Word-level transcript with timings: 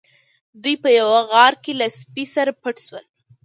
دوی 0.63 0.75
په 0.83 0.89
یوه 0.99 1.19
غار 1.31 1.53
کې 1.63 1.71
له 1.79 1.87
سپي 1.99 2.25
سره 2.33 2.51
پټ 2.61 2.75
شول. 2.85 3.05